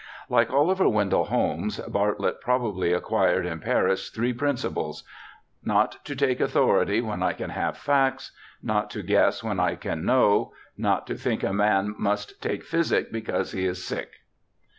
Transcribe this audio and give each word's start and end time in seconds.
Like 0.29 0.49
Oliver 0.49 0.89
Wendell 0.89 1.25
Holmes, 1.25 1.77
Bartlett 1.81 2.41
probably 2.41 2.91
ac 2.91 3.01
quired 3.01 3.45
in 3.45 3.59
Paris 3.59 4.09
three 4.09 4.33
principles:' 4.33 5.03
Not 5.63 6.03
to 6.05 6.15
take 6.15 6.39
authority 6.41 7.01
when 7.01 7.21
I 7.21 7.33
can 7.33 7.51
have 7.51 7.77
facts; 7.77 8.31
not 8.63 8.89
to 8.89 9.03
guess 9.03 9.43
when 9.43 9.59
I 9.59 9.75
can 9.75 10.03
know; 10.03 10.53
not 10.75 11.05
to 11.05 11.13
think 11.15 11.43
a 11.43 11.53
man 11.53 11.93
must 11.99 12.41
take 12.41 12.63
physic 12.63 13.11
because 13.11 13.51
he 13.51 13.67
is 13.67 13.85
sick.' 13.85 14.13